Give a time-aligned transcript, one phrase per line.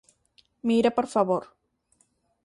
[0.67, 1.43] Mira, por favor.